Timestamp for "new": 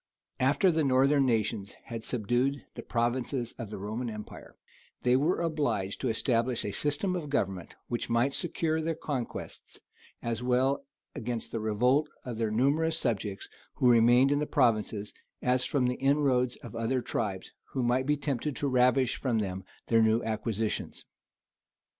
20.01-20.23